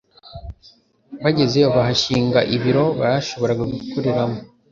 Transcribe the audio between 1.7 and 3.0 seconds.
bahashinga ibiro